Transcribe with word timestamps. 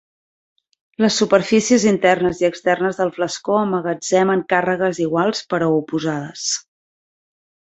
Les 1.03 1.17
superfícies 1.21 1.83
internes 1.91 2.41
i 2.43 2.47
externes 2.49 3.01
del 3.01 3.13
flascó 3.19 3.59
emmagatzemen 3.67 4.43
càrregues 4.55 5.03
iguals 5.05 5.45
però 5.53 5.69
oposades. 5.77 6.49